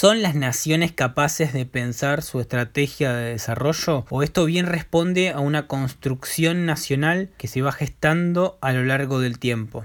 ¿Son 0.00 0.22
las 0.22 0.34
naciones 0.34 0.92
capaces 0.92 1.52
de 1.52 1.66
pensar 1.66 2.22
su 2.22 2.40
estrategia 2.40 3.12
de 3.12 3.32
desarrollo 3.32 4.06
o 4.08 4.22
esto 4.22 4.46
bien 4.46 4.64
responde 4.64 5.28
a 5.28 5.40
una 5.40 5.66
construcción 5.66 6.64
nacional 6.64 7.28
que 7.36 7.48
se 7.48 7.60
va 7.60 7.70
gestando 7.70 8.56
a 8.62 8.72
lo 8.72 8.82
largo 8.82 9.20
del 9.20 9.38
tiempo? 9.38 9.84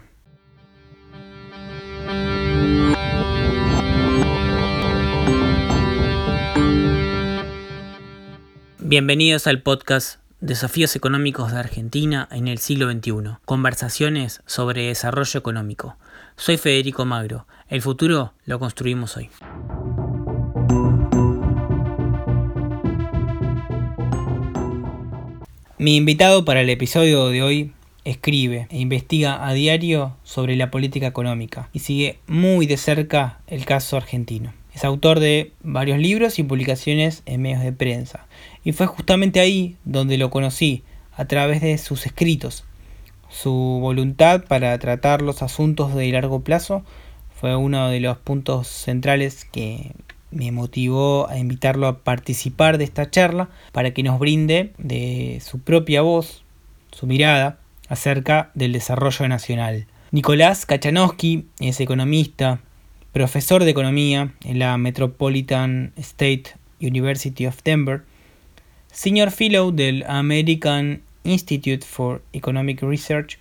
Bienvenidos 8.79 9.47
al 9.47 9.63
podcast 9.63 10.21
Desafíos 10.39 10.95
económicos 10.95 11.51
de 11.51 11.59
Argentina 11.59 12.29
en 12.31 12.47
el 12.47 12.59
siglo 12.59 12.89
XXI. 12.89 13.39
Conversaciones 13.43 14.41
sobre 14.45 14.87
desarrollo 14.87 15.37
económico. 15.37 15.97
Soy 16.37 16.55
Federico 16.55 17.03
Magro. 17.03 17.47
El 17.67 17.81
futuro 17.81 18.33
lo 18.45 18.59
construimos 18.59 19.17
hoy. 19.17 19.29
Mi 25.85 25.97
invitado 25.97 26.45
para 26.45 26.61
el 26.61 26.69
episodio 26.71 27.27
de 27.27 27.43
hoy 27.43 27.71
escribe 28.05 28.65
e 28.71 28.79
investiga 28.79 29.47
a 29.47 29.53
diario 29.53 30.15
sobre 30.23 30.55
la 30.55 30.71
política 30.71 31.05
económica 31.05 31.69
y 31.73 31.77
sigue 31.77 32.17
muy 32.25 32.65
de 32.65 32.75
cerca 32.75 33.37
el 33.45 33.65
caso 33.65 33.95
argentino. 33.95 34.51
Es 34.73 34.83
autor 34.83 35.19
de 35.19 35.51
varios 35.61 35.99
libros 35.99 36.39
y 36.39 36.43
publicaciones 36.43 37.21
en 37.27 37.43
medios 37.43 37.61
de 37.61 37.71
prensa 37.71 38.25
y 38.63 38.71
fue 38.71 38.87
justamente 38.87 39.39
ahí 39.39 39.75
donde 39.85 40.17
lo 40.17 40.31
conocí 40.31 40.81
a 41.15 41.25
través 41.25 41.61
de 41.61 41.77
sus 41.77 42.07
escritos. 42.07 42.63
Su 43.29 43.51
voluntad 43.51 44.43
para 44.45 44.75
tratar 44.79 45.21
los 45.21 45.43
asuntos 45.43 45.93
de 45.93 46.11
largo 46.11 46.41
plazo 46.41 46.83
fue 47.39 47.55
uno 47.55 47.89
de 47.89 47.99
los 47.99 48.17
puntos 48.17 48.67
centrales 48.69 49.45
que 49.45 49.91
me 50.35 50.51
motivó 50.51 51.27
a 51.29 51.39
invitarlo 51.39 51.87
a 51.87 51.99
participar 51.99 52.77
de 52.77 52.83
esta 52.83 53.09
charla 53.09 53.49
para 53.71 53.91
que 53.93 54.03
nos 54.03 54.19
brinde 54.19 54.73
de 54.77 55.41
su 55.43 55.59
propia 55.59 56.01
voz, 56.01 56.43
su 56.91 57.07
mirada 57.07 57.57
acerca 57.87 58.51
del 58.53 58.73
desarrollo 58.73 59.27
nacional. 59.27 59.87
Nicolás 60.11 60.65
Kachanowski 60.65 61.45
es 61.59 61.79
economista, 61.79 62.59
profesor 63.13 63.63
de 63.63 63.71
economía 63.71 64.33
en 64.43 64.59
la 64.59 64.77
Metropolitan 64.77 65.93
State 65.95 66.43
University 66.81 67.47
of 67.47 67.63
Denver, 67.63 68.03
senior 68.91 69.31
fellow 69.31 69.71
del 69.71 70.03
American 70.07 71.01
Institute 71.23 71.85
for 71.85 72.21
Economic 72.33 72.81
Research 72.81 73.39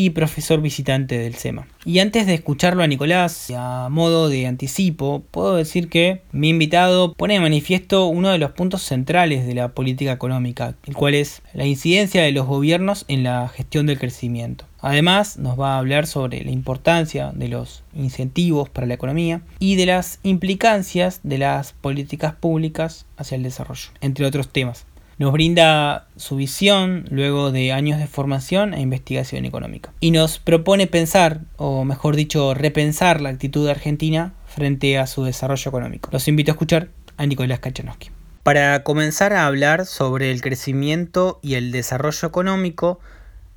y 0.00 0.10
profesor 0.10 0.60
visitante 0.60 1.18
del 1.18 1.34
SEMA. 1.34 1.66
Y 1.84 1.98
antes 1.98 2.28
de 2.28 2.34
escucharlo 2.34 2.84
a 2.84 2.86
Nicolás, 2.86 3.50
a 3.56 3.88
modo 3.90 4.28
de 4.28 4.46
anticipo, 4.46 5.24
puedo 5.32 5.56
decir 5.56 5.88
que 5.88 6.22
mi 6.30 6.50
invitado 6.50 7.14
pone 7.14 7.34
de 7.34 7.40
manifiesto 7.40 8.06
uno 8.06 8.30
de 8.30 8.38
los 8.38 8.52
puntos 8.52 8.82
centrales 8.82 9.44
de 9.44 9.56
la 9.56 9.70
política 9.70 10.12
económica, 10.12 10.76
el 10.86 10.94
cual 10.94 11.16
es 11.16 11.42
la 11.52 11.66
incidencia 11.66 12.22
de 12.22 12.30
los 12.30 12.46
gobiernos 12.46 13.06
en 13.08 13.24
la 13.24 13.48
gestión 13.48 13.86
del 13.86 13.98
crecimiento. 13.98 14.66
Además, 14.80 15.36
nos 15.36 15.58
va 15.58 15.74
a 15.74 15.78
hablar 15.78 16.06
sobre 16.06 16.44
la 16.44 16.52
importancia 16.52 17.32
de 17.34 17.48
los 17.48 17.82
incentivos 17.92 18.68
para 18.68 18.86
la 18.86 18.94
economía 18.94 19.40
y 19.58 19.74
de 19.74 19.86
las 19.86 20.20
implicancias 20.22 21.18
de 21.24 21.38
las 21.38 21.72
políticas 21.72 22.36
públicas 22.36 23.04
hacia 23.16 23.34
el 23.34 23.42
desarrollo, 23.42 23.88
entre 24.00 24.26
otros 24.26 24.48
temas 24.50 24.86
nos 25.18 25.32
brinda 25.32 26.06
su 26.16 26.36
visión 26.36 27.04
luego 27.10 27.50
de 27.50 27.72
años 27.72 27.98
de 27.98 28.06
formación 28.06 28.72
e 28.72 28.80
investigación 28.80 29.44
económica. 29.44 29.92
Y 30.00 30.12
nos 30.12 30.38
propone 30.38 30.86
pensar, 30.86 31.40
o 31.56 31.84
mejor 31.84 32.16
dicho, 32.16 32.54
repensar 32.54 33.20
la 33.20 33.30
actitud 33.30 33.64
de 33.64 33.72
argentina 33.72 34.34
frente 34.46 34.96
a 34.98 35.06
su 35.06 35.24
desarrollo 35.24 35.68
económico. 35.68 36.08
Los 36.12 36.28
invito 36.28 36.52
a 36.52 36.54
escuchar 36.54 36.88
a 37.16 37.26
Nicolás 37.26 37.58
Kachanowski. 37.58 38.10
Para 38.44 38.82
comenzar 38.84 39.32
a 39.32 39.46
hablar 39.46 39.84
sobre 39.84 40.30
el 40.30 40.40
crecimiento 40.40 41.40
y 41.42 41.54
el 41.54 41.72
desarrollo 41.72 42.28
económico, 42.28 43.00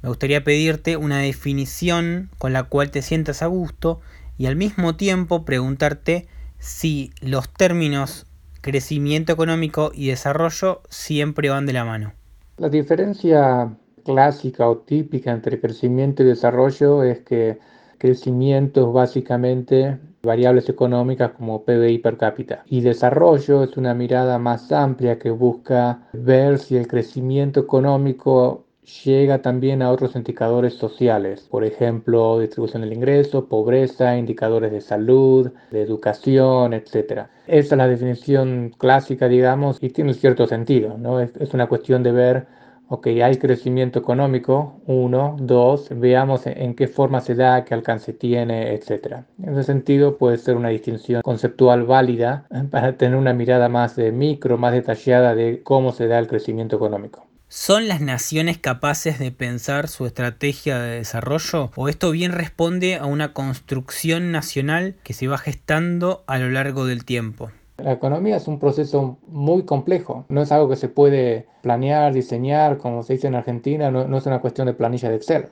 me 0.02 0.10
gustaría 0.10 0.44
pedirte 0.44 0.98
una 0.98 1.20
definición 1.20 2.30
con 2.40 2.54
la 2.54 2.64
cual 2.64 2.90
te 2.90 3.04
sientas 3.04 3.44
a 3.44 3.46
gusto 3.46 4.02
y 4.38 4.48
al 4.48 4.56
mismo 4.56 4.96
tiempo 4.96 5.46
preguntarte 5.46 6.28
si 6.58 7.12
los 7.22 7.48
términos 7.54 8.26
crecimiento 8.62 9.34
económico 9.34 9.92
y 9.94 10.10
desarrollo 10.10 10.82
siempre 10.90 11.50
van 11.50 11.66
de 11.66 11.74
la 11.74 11.86
mano. 11.86 12.14
La 12.58 12.70
diferencia 12.70 13.76
clásica 14.06 14.70
o 14.70 14.78
típica 14.78 15.32
entre 15.32 15.60
crecimiento 15.60 16.24
y 16.24 16.28
desarrollo 16.28 17.04
es 17.04 17.20
que 17.20 17.60
crecimiento 17.98 18.88
es 18.88 18.94
básicamente 18.94 20.00
variables 20.24 20.70
económicas 20.70 21.32
como 21.32 21.64
PBI 21.64 22.00
per 22.00 22.18
cápita 22.18 22.64
y 22.68 22.82
desarrollo 22.82 23.64
es 23.64 23.78
una 23.78 23.94
mirada 23.94 24.38
más 24.38 24.72
amplia 24.72 25.18
que 25.18 25.32
busca 25.32 26.08
ver 26.14 26.60
si 26.60 26.78
el 26.78 26.88
crecimiento 26.88 27.60
económico 27.60 28.66
llega 29.04 29.42
también 29.42 29.82
a 29.82 29.92
otros 29.92 30.16
indicadores 30.16 30.74
sociales, 30.74 31.48
por 31.50 31.64
ejemplo, 31.64 32.40
distribución 32.40 32.82
del 32.82 32.94
ingreso, 32.94 33.48
pobreza, 33.48 34.18
indicadores 34.18 34.72
de 34.72 34.82
salud, 34.82 35.52
de 35.72 35.82
educación, 35.82 36.74
etc. 36.74 37.28
Esa 37.48 37.76
es 37.76 37.78
la 37.78 37.88
definición 37.88 38.74
clásica, 38.78 39.28
digamos, 39.28 39.78
y 39.82 39.90
tiene 39.90 40.14
cierto 40.14 40.48
sentido, 40.48 40.98
¿no? 40.98 41.20
Es, 41.20 41.32
una 41.54 41.68
cuestión 41.68 42.02
de 42.04 42.12
ver, 42.12 42.48
ok, 42.88 43.08
hay 43.24 43.38
crecimiento 43.38 44.00
económico, 44.00 44.82
uno, 44.88 45.36
dos, 45.40 45.90
veamos 45.92 46.48
en 46.48 46.76
qué 46.76 46.88
forma 46.88 47.22
se 47.22 47.36
da, 47.36 47.64
qué 47.66 47.74
alcance 47.74 48.14
tiene, 48.14 48.74
etc. 48.74 49.26
En 49.44 49.54
ese 49.54 49.64
sentido 49.64 50.18
puede 50.18 50.38
ser 50.38 50.56
una 50.56 50.70
distinción 50.70 51.22
conceptual 51.22 51.84
válida 51.84 52.48
para 52.72 52.98
tener 52.98 53.18
una 53.18 53.34
mirada 53.34 53.70
más 53.70 53.96
de 53.96 54.12
micro, 54.12 54.58
más 54.58 54.74
detallada 54.74 55.36
de 55.36 55.62
cómo 55.64 55.92
se 55.92 56.08
da 56.08 56.20
el 56.20 56.28
crecimiento 56.28 56.78
económico. 56.78 57.31
¿Son 57.54 57.90
las 57.90 58.00
naciones 58.00 58.58
capaces 58.58 59.20
de 59.20 59.30
pensar 59.30 59.90
su 59.90 60.06
estrategia 60.06 60.80
de 60.80 61.00
desarrollo 61.00 61.70
o 61.76 61.90
esto 61.90 62.10
bien 62.12 62.32
responde 62.32 62.96
a 62.96 63.06
una 63.06 63.34
construcción 63.34 64.32
nacional 64.32 64.96
que 65.04 65.12
se 65.12 65.28
va 65.28 65.38
gestando 65.38 66.24
a 66.28 66.40
lo 66.40 66.50
largo 66.50 66.86
del 66.86 67.04
tiempo? 67.04 67.52
La 67.78 67.92
economía 67.92 68.38
es 68.38 68.48
un 68.48 68.58
proceso 68.58 69.18
muy 69.28 69.64
complejo, 69.64 70.24
no 70.30 70.42
es 70.42 70.54
algo 70.54 70.70
que 70.70 70.78
se 70.78 70.88
puede 70.88 71.46
planear, 71.62 72.14
diseñar, 72.14 72.78
como 72.78 73.04
se 73.04 73.16
dice 73.16 73.28
en 73.28 73.36
Argentina, 73.36 73.92
no, 73.92 74.18
es 74.18 74.26
una 74.26 74.40
cuestión 74.40 74.68
de 74.68 74.74
planilla 74.74 75.10
de 75.10 75.18
Excel. 75.18 75.50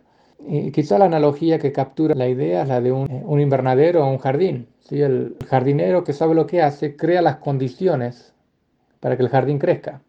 Y 0.47 0.71
quizá 0.71 0.99
la 0.99 1.03
analogía 1.03 1.59
que 1.59 1.73
captura 1.73 2.15
la 2.15 2.29
idea 2.29 2.61
es 2.61 2.69
la 2.69 2.79
de 2.79 2.93
un, 2.93 3.09
un 3.25 3.41
invernadero 3.41 4.05
o 4.05 4.09
un 4.09 4.19
jardín. 4.19 4.69
¿sí? 4.88 5.01
El 5.01 5.35
jardinero 5.49 6.05
que 6.05 6.13
sabe 6.13 6.33
lo 6.33 6.47
que 6.47 6.61
hace 6.61 6.95
crea 6.95 7.21
las 7.21 7.39
condiciones 7.39 8.33
para 9.01 9.17
que 9.17 9.23
el 9.23 9.29
jardín 9.29 9.59
crezca 9.59 9.99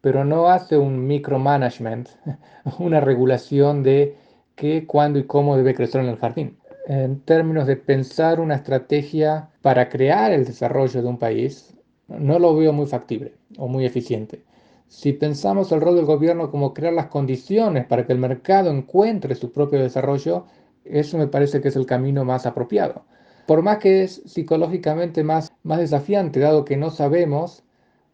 pero 0.00 0.24
no 0.24 0.48
hace 0.48 0.76
un 0.76 1.06
micromanagement, 1.06 2.08
una 2.78 3.00
regulación 3.00 3.82
de 3.82 4.16
qué, 4.54 4.86
cuándo 4.86 5.18
y 5.18 5.24
cómo 5.24 5.56
debe 5.56 5.74
crecer 5.74 6.02
en 6.02 6.08
el 6.08 6.18
jardín. 6.18 6.58
En 6.86 7.20
términos 7.20 7.66
de 7.66 7.76
pensar 7.76 8.40
una 8.40 8.54
estrategia 8.54 9.50
para 9.62 9.88
crear 9.88 10.32
el 10.32 10.44
desarrollo 10.44 11.02
de 11.02 11.08
un 11.08 11.18
país, 11.18 11.74
no 12.08 12.38
lo 12.38 12.54
veo 12.54 12.72
muy 12.72 12.86
factible 12.86 13.34
o 13.58 13.66
muy 13.66 13.84
eficiente. 13.84 14.44
Si 14.88 15.12
pensamos 15.12 15.72
el 15.72 15.80
rol 15.80 15.96
del 15.96 16.04
gobierno 16.04 16.50
como 16.50 16.72
crear 16.72 16.92
las 16.92 17.06
condiciones 17.06 17.86
para 17.86 18.06
que 18.06 18.12
el 18.12 18.20
mercado 18.20 18.70
encuentre 18.70 19.34
su 19.34 19.50
propio 19.50 19.80
desarrollo, 19.80 20.46
eso 20.84 21.18
me 21.18 21.26
parece 21.26 21.60
que 21.60 21.68
es 21.68 21.76
el 21.76 21.86
camino 21.86 22.24
más 22.24 22.46
apropiado. 22.46 23.04
Por 23.46 23.62
más 23.62 23.78
que 23.78 24.04
es 24.04 24.22
psicológicamente 24.26 25.24
más, 25.24 25.52
más 25.64 25.78
desafiante, 25.78 26.40
dado 26.40 26.64
que 26.64 26.76
no 26.76 26.90
sabemos 26.90 27.64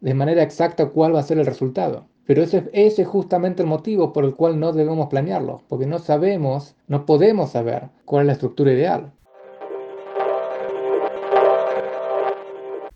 de 0.03 0.13
manera 0.13 0.43
exacta 0.43 0.89
cuál 0.89 1.15
va 1.15 1.21
a 1.21 1.23
ser 1.23 1.37
el 1.37 1.45
resultado. 1.45 2.05
Pero 2.25 2.43
ese, 2.43 2.69
es 2.73 3.07
justamente 3.07 3.63
el 3.63 3.69
motivo 3.69 4.11
por 4.11 4.25
el 4.25 4.33
cual 4.33 4.59
no 4.59 4.73
debemos 4.73 5.07
planearlo, 5.07 5.63
porque 5.69 5.85
no 5.85 5.97
sabemos, 5.97 6.75
no 6.89 7.05
podemos 7.05 7.51
saber 7.51 7.89
cuál 8.03 8.23
es 8.23 8.27
la 8.27 8.33
estructura 8.33 8.73
ideal. 8.73 9.13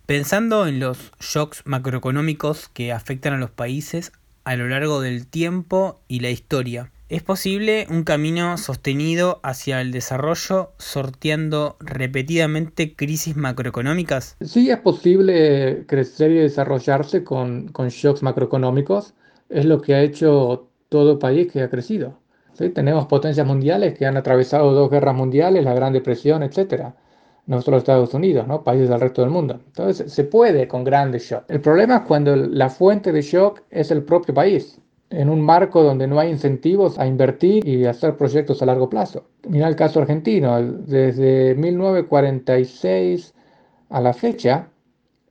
Pensando 0.06 0.68
en 0.68 0.82
los 0.82 1.14
shocks 1.22 1.64
macroeconómicos 1.66 2.68
que 2.68 2.92
afectan 2.92 3.34
a 3.34 3.38
los 3.38 3.52
países 3.52 4.12
a 4.44 4.58
lo 4.58 4.68
largo 4.68 5.00
del 5.00 5.28
tiempo 5.28 6.02
y 6.10 6.20
la 6.20 6.30
historia, 6.30 6.92
¿Es 7.10 7.24
posible 7.24 7.88
un 7.90 8.04
camino 8.04 8.58
sostenido 8.58 9.40
hacia 9.42 9.80
el 9.80 9.94
desarrollo 9.94 10.74
sorteando 10.78 11.78
repetidamente 11.80 12.98
crisis 12.98 13.38
macroeconómicas? 13.38 14.36
Sí, 14.42 14.70
es 14.70 14.80
posible 14.80 15.86
crecer 15.88 16.32
y 16.32 16.40
desarrollarse 16.40 17.24
con, 17.24 17.70
con 17.70 17.88
shocks 17.88 18.24
macroeconómicos. 18.24 19.14
Es 19.48 19.64
lo 19.64 19.82
que 19.82 19.96
ha 19.96 20.02
hecho 20.02 20.68
todo 20.90 21.18
país 21.18 21.50
que 21.50 21.62
ha 21.62 21.70
crecido. 21.70 22.20
Tenemos 22.74 23.06
potencias 23.06 23.48
mundiales 23.48 23.98
que 23.98 24.06
han 24.06 24.18
atravesado 24.18 24.74
dos 24.74 24.92
guerras 24.92 25.16
mundiales, 25.16 25.64
la 25.64 25.74
Gran 25.74 25.94
Depresión, 25.94 26.44
etc. 26.44 26.88
No 27.46 27.62
solo 27.62 27.78
Estados 27.78 28.14
Unidos, 28.14 28.46
¿no? 28.50 28.66
países 28.66 28.90
del 28.90 29.00
resto 29.00 29.22
del 29.22 29.32
mundo. 29.32 29.62
Entonces 29.66 30.12
se 30.12 30.26
puede 30.26 30.68
con 30.68 30.84
grandes 30.84 31.24
shocks. 31.24 31.46
El 31.48 31.62
problema 31.62 31.98
es 31.98 32.02
cuando 32.02 32.36
la 32.36 32.70
fuente 32.70 33.14
de 33.14 33.22
shock 33.22 33.62
es 33.70 33.92
el 33.92 34.04
propio 34.04 34.34
país 34.34 34.78
en 35.10 35.30
un 35.30 35.42
marco 35.42 35.84
donde 35.84 36.08
no 36.08 36.20
hay 36.20 36.30
incentivos 36.30 37.00
a 37.00 37.08
invertir 37.08 37.68
y 37.68 37.86
hacer 37.86 38.18
proyectos 38.18 38.62
a 38.62 38.66
largo 38.66 38.90
plazo. 38.90 39.26
Mira 39.48 39.68
el 39.68 39.76
caso 39.76 40.00
argentino, 40.02 40.62
desde 40.62 41.56
1946 41.56 43.34
a 43.90 44.02
la 44.02 44.14
fecha, 44.14 44.68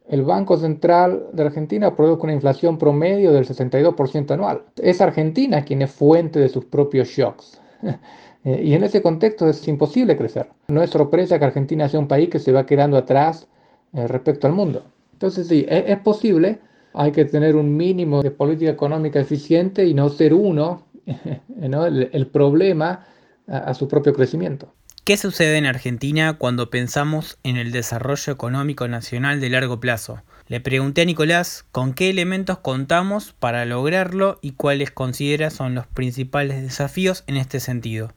el 0.09 0.23
Banco 0.23 0.57
Central 0.57 1.27
de 1.33 1.43
Argentina 1.43 1.95
produce 1.95 2.23
una 2.23 2.33
inflación 2.33 2.79
promedio 2.79 3.33
del 3.33 3.47
62% 3.47 4.31
anual. 4.31 4.63
Es 4.81 5.01
Argentina 5.01 5.65
quien 5.65 5.83
es 5.83 5.91
fuente 5.91 6.39
de 6.39 6.49
sus 6.49 6.65
propios 6.65 7.09
shocks. 7.09 7.61
Eh, 8.47 8.63
y 8.63 8.75
en 8.75 8.85
ese 8.85 9.03
contexto 9.03 9.49
es 9.49 9.67
imposible 9.67 10.17
crecer. 10.17 10.49
No 10.69 10.81
es 10.81 10.91
sorpresa 10.91 11.37
que 11.37 11.47
Argentina 11.47 11.89
sea 11.89 11.99
un 11.99 12.07
país 12.07 12.29
que 12.29 12.39
se 12.39 12.53
va 12.53 12.65
quedando 12.65 12.97
atrás 12.97 13.49
eh, 13.93 14.07
respecto 14.07 14.47
al 14.47 14.53
mundo. 14.53 14.85
Entonces 15.15 15.49
sí, 15.49 15.67
e-, 15.69 15.85
es, 15.89 15.99
posible, 15.99 16.61
hay 16.97 17.13
que 17.13 17.25
tener 17.25 17.57
un 17.57 17.77
mínimo 17.77 18.23
de 18.23 18.31
política 18.31 18.71
económica 18.71 19.21
eficiente 19.21 19.85
y 19.85 19.95
no 19.95 20.09
ser 20.09 20.35
uno 20.35 20.83
el, 21.61 22.27
problema 22.27 23.07
a 23.47 23.75
su 23.75 23.87
propio 23.87 24.13
crecimiento. 24.13 24.73
¿Qué 25.07 25.17
sucede 25.17 25.57
en 25.57 25.67
Argentina 25.67 26.37
cuando 26.37 26.69
pensamos 26.69 27.39
en 27.45 27.57
el 27.57 27.71
desarrollo 27.71 28.33
económico 28.33 28.89
nacional 28.89 29.41
de 29.41 29.51
largo 29.51 29.79
plazo? 29.79 30.23
Le 30.49 30.61
pregunté 30.61 31.03
a 31.03 31.05
Nicolás 31.05 31.65
con 31.71 31.95
qué 31.95 32.11
elementos 32.11 32.59
contamos 32.59 33.33
para 33.39 33.65
lograrlo 33.67 34.41
y 34.43 34.53
cuáles 34.53 34.91
considera 34.91 35.51
son 35.51 35.77
los 35.77 35.87
principales 35.87 36.61
desafíos 36.61 37.23
en 37.29 37.37
este 37.37 37.61
sentido. 37.61 38.13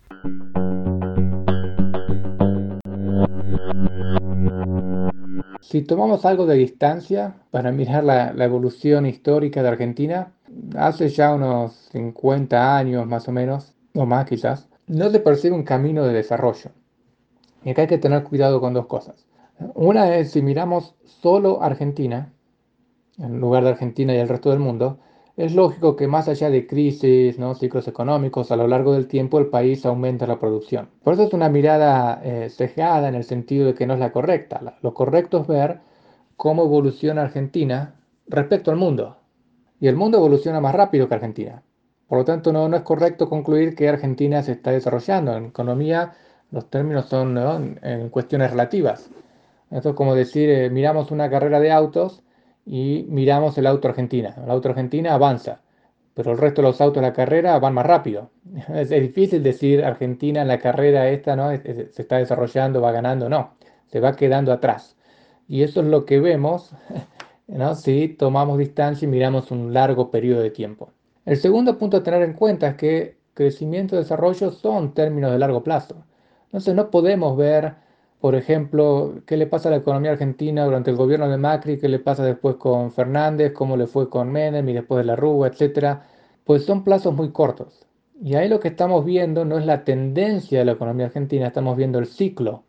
Si 5.70 5.84
tomamos 5.84 6.26
algo 6.26 6.48
de 6.48 6.56
distancia 6.56 7.36
para 7.52 7.72
mirar 7.72 8.04
la, 8.04 8.34
evolución 8.44 9.06
histórica 9.06 9.62
de 9.62 9.70
Argentina, 9.70 10.34
hace 10.76 11.10
ya 11.10 11.32
unos 11.36 11.74
50 11.92 12.76
años 12.76 13.06
más 13.06 13.28
o 13.28 13.32
menos, 13.32 13.76
o 13.94 14.04
más 14.08 14.26
quizás, 14.26 14.68
no 14.88 15.12
se 15.12 15.20
percibe 15.20 15.56
un 15.56 15.62
camino 15.62 16.04
de 16.06 16.14
desarrollo. 16.14 16.72
Y 17.64 17.70
acá 17.70 17.84
hay 17.84 17.88
que 17.88 18.00
tener 18.00 18.24
cuidado 18.24 18.60
con 18.60 18.74
dos 18.74 18.88
cosas. 18.88 19.28
Una 19.76 20.16
es, 20.16 20.32
si 20.32 20.42
miramos 20.42 20.96
solo 21.06 21.62
Argentina, 21.62 22.34
en 23.20 23.40
lugar 23.40 23.64
de 23.64 23.70
Argentina 23.70 24.16
y 24.16 24.18
el 24.18 24.28
resto 24.28 24.50
del 24.50 24.58
mundo, 24.58 24.98
es 25.40 25.56
lógico 25.56 25.96
que 25.96 26.06
más 26.06 26.28
allá 26.28 26.50
de 26.50 26.68
crisis, 26.68 27.40
¿no? 27.40 27.56
ciclos 27.56 27.88
económicos, 27.88 28.52
a 28.52 28.58
lo 28.58 28.68
largo 28.68 28.92
del 28.92 29.08
tiempo 29.08 29.40
el 29.40 29.48
país 29.48 29.86
aumenta 29.86 30.28
la 30.28 30.38
producción. 30.38 30.90
Por 31.02 31.14
eso 31.14 31.24
es 31.24 31.34
una 31.34 31.48
mirada 31.48 32.20
eh, 32.26 32.50
cejada 32.50 33.08
en 33.08 33.16
el 33.16 33.24
sentido 33.24 33.66
de 33.66 33.74
que 33.74 33.88
no 33.88 33.94
es 33.94 34.02
la 34.02 34.12
correcta. 34.12 34.78
Lo 34.82 34.94
correcto 34.94 35.40
es 35.40 35.48
ver 35.48 35.80
cómo 36.36 36.66
evoluciona 36.66 37.22
Argentina 37.22 37.96
respecto 38.28 38.70
al 38.70 38.76
mundo. 38.76 39.16
Y 39.80 39.88
el 39.88 39.96
mundo 39.96 40.18
evoluciona 40.18 40.60
más 40.60 40.76
rápido 40.76 41.08
que 41.08 41.16
Argentina. 41.16 41.64
Por 42.10 42.18
lo 42.18 42.26
tanto, 42.26 42.52
no, 42.52 42.68
no 42.68 42.76
es 42.76 42.84
correcto 42.84 43.30
concluir 43.30 43.76
que 43.76 43.88
Argentina 43.88 44.44
se 44.44 44.52
está 44.52 44.72
desarrollando. 44.72 45.38
En 45.38 45.46
economía 45.46 46.16
los 46.52 46.70
términos 46.70 47.06
son 47.06 47.80
en 47.82 48.10
cuestiones 48.10 48.52
relativas. 48.52 49.10
Esto 49.72 49.92
es 49.92 49.96
como 49.96 50.16
decir, 50.16 50.50
eh, 50.50 50.70
miramos 50.70 51.12
una 51.12 51.30
carrera 51.30 51.62
de 51.62 51.72
autos 51.72 52.24
y 52.70 53.04
miramos 53.10 53.58
el 53.58 53.66
auto 53.66 53.88
argentina. 53.88 54.36
El 54.44 54.52
auto 54.52 54.70
argentina 54.70 55.16
avanza, 55.16 55.60
pero 56.14 56.32
el 56.34 56.38
resto 56.38 56.62
de 56.62 56.68
los 56.68 56.80
autos 56.80 57.02
de 57.02 57.08
la 57.10 57.14
carrera 57.14 57.58
van 57.58 57.74
más 57.74 57.86
rápido. 57.86 58.30
Es, 58.76 58.90
difícil 58.90 59.42
decir 59.42 59.84
Argentina 59.84 60.44
en 60.44 60.48
la 60.48 60.60
carrera 60.60 61.10
esta 61.10 61.36
¿no? 61.36 61.50
se 61.50 61.90
está 61.98 62.18
desarrollando, 62.18 62.80
va 62.80 62.92
ganando, 62.92 63.28
no, 63.28 63.56
se 63.88 64.00
va 64.00 64.16
quedando 64.16 64.54
atrás. 64.54 64.96
Y 65.48 65.64
eso 65.64 65.82
es 65.82 65.88
lo 65.88 66.06
que 66.06 66.20
vemos 66.20 66.72
¿no? 67.48 67.74
si 67.74 68.10
tomamos 68.10 68.60
distancia 68.60 69.08
y 69.08 69.10
miramos 69.10 69.50
un 69.50 69.74
largo 69.74 70.12
periodo 70.12 70.42
de 70.42 70.52
tiempo. 70.52 70.92
El 71.26 71.38
segundo 71.38 71.76
punto 71.76 71.98
a 71.98 72.04
tener 72.04 72.22
en 72.22 72.34
cuenta 72.34 72.68
es 72.68 72.76
que 72.76 73.18
crecimiento 73.34 73.96
y 73.96 74.00
desarrollo 74.00 74.52
son 74.52 74.94
términos 74.94 75.32
de 75.32 75.40
largo 75.40 75.64
plazo. 75.64 76.06
Entonces 76.46 76.76
no 76.76 76.92
podemos 76.92 77.36
ver, 77.36 77.74
por 78.20 78.36
ejemplo, 78.36 79.22
qué 79.26 79.38
le 79.38 79.48
pasa 79.48 79.70
a 79.70 79.72
la 79.72 79.78
economía 79.78 80.12
argentina 80.12 80.66
durante 80.66 80.92
el 80.92 80.98
gobierno 80.98 81.30
de 81.30 81.38
Macri, 81.38 81.80
qué 81.80 81.88
le 81.88 82.00
pasa 82.00 82.24
después 82.26 82.58
con 82.58 82.92
Fernández, 82.92 83.54
cómo 83.54 83.78
le 83.78 83.88
fue 83.88 84.10
con 84.10 84.30
Menem 84.30 84.68
y 84.68 84.74
después 84.74 84.98
de 85.00 85.06
la 85.06 85.16
Rúa, 85.16 85.48
etc. 85.48 86.00
Pues 86.44 86.66
son 86.66 86.84
plazos 86.84 87.16
muy 87.16 87.32
cortos. 87.32 87.88
Y 88.22 88.36
ahí 88.36 88.50
lo 88.50 88.60
que 88.60 88.68
estamos 88.68 89.06
viendo 89.06 89.46
no 89.46 89.58
es 89.58 89.66
la 89.66 89.86
tendencia 89.86 90.60
de 90.60 90.66
la 90.66 90.74
economía 90.74 91.06
argentina, 91.06 91.48
estamos 91.48 91.78
viendo 91.78 92.00
el 92.00 92.08
ciclo 92.08 92.64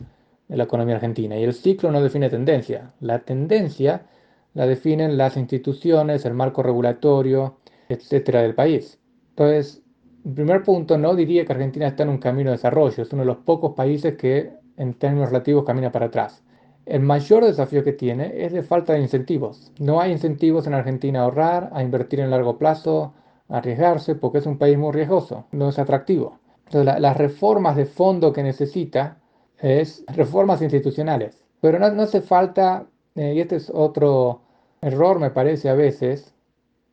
de 0.47 0.57
la 0.57 0.65
economía 0.65 0.95
argentina. 0.95 1.37
Y 1.37 1.43
el 1.43 1.55
ciclo 1.55 1.91
no 1.91 2.01
define 2.01 2.31
tendencia. 2.31 2.93
La 3.01 3.19
tendencia 3.21 4.07
la 4.55 4.67
definen 4.67 5.17
las 5.17 5.37
instituciones, 5.37 6.25
el 6.25 6.35
marco 6.35 6.63
regulatorio, 6.63 7.59
etcétera, 7.89 8.43
del 8.43 8.55
país. 8.55 9.01
Entonces, 9.31 9.83
en 10.25 10.35
primer 10.35 10.63
punto, 10.63 10.97
no 10.97 11.17
diría 11.17 11.45
que 11.45 11.53
Argentina 11.53 11.89
está 11.89 12.05
en 12.05 12.11
un 12.11 12.19
camino 12.19 12.51
de 12.51 12.57
desarrollo, 12.57 13.03
es 13.03 13.13
uno 13.13 13.23
de 13.23 13.27
los 13.27 13.39
pocos 13.39 13.75
países 13.75 14.17
que 14.17 14.60
en 14.81 14.95
términos 14.95 15.29
relativos 15.29 15.65
camina 15.65 15.93
para 15.93 16.07
atrás. 16.07 16.43
El 16.87 17.03
mayor 17.03 17.45
desafío 17.45 17.85
que 17.85 17.93
tiene 17.93 18.45
es 18.45 18.53
de 18.53 18.63
falta 18.63 18.95
de 18.95 19.01
incentivos. 19.01 19.73
No 19.79 20.01
hay 20.01 20.11
incentivos 20.11 20.67
en 20.67 20.73
Argentina 20.73 21.21
a 21.21 21.25
ahorrar, 21.25 21.71
a 21.75 21.83
invertir 21.83 22.21
en 22.21 22.31
largo 22.31 22.57
plazo, 22.57 23.13
a 23.51 23.59
arriesgarse, 23.59 24.15
porque 24.15 24.39
es 24.39 24.47
un 24.47 24.57
país 24.57 24.79
muy 24.79 24.93
riesgoso, 24.93 25.45
no 25.53 25.69
es 25.69 25.79
atractivo. 25.79 26.39
Entonces, 26.65 27.01
las 27.01 27.17
reformas 27.17 27.77
de 27.77 27.85
fondo 27.85 28.33
que 28.33 28.43
necesita 28.43 29.19
es 29.59 30.03
reformas 30.09 30.63
institucionales. 30.63 31.45
Pero 31.61 31.79
no, 31.79 32.03
hace 32.03 32.23
falta, 32.23 32.87
eh, 33.17 33.35
y 33.35 33.41
este 33.41 33.57
es 33.57 33.71
otro 33.73 34.41
error 34.81 35.21
me 35.21 35.31
parece 35.31 35.69
a 35.69 35.75
veces, 35.75 36.35